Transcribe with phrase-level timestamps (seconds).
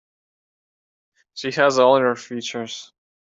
[1.35, 2.91] She has all your features.